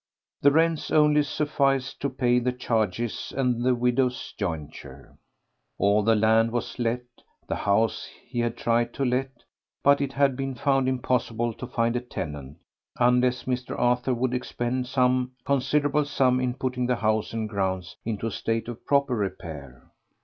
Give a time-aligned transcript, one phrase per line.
[0.41, 5.15] The rents only sufficed to pay the charges and the widow's jointure.
[5.77, 7.01] All the land was let;
[7.47, 9.29] the house he had tried to let,
[9.83, 12.57] but it had been found impossible to find a tenant,
[12.99, 13.77] unless Mr.
[13.77, 18.67] Arthur would expend some considerable sum in putting the house and grounds into a state
[18.67, 19.87] of proper repair.